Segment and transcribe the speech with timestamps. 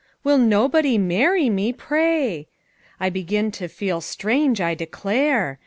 [0.23, 2.47] Will nobody marry me, pray!
[2.99, 5.59] I begin to feel strange, I declare!